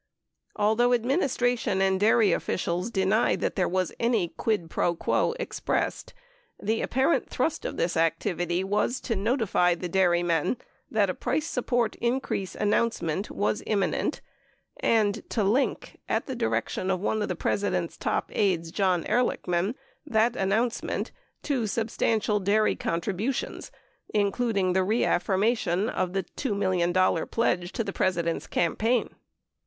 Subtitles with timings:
[0.55, 6.15] Although administration and dairy officials deny that, there was any quid fro quo expressed,
[6.59, 10.57] the apparent thrust of this activity Avas to notify the dairymen
[10.89, 14.21] that a price support increase announcement was imminent
[14.79, 19.47] and to link— at the direction of one of the President's top aides, John Ehrlich
[19.47, 19.75] man—
[20.17, 21.11] that announcement
[21.43, 23.71] to substantial dairy contributions
[24.15, 26.91] includ ing the reaffirmation of the $2 million
[27.27, 29.11] pledge to the President's campaign.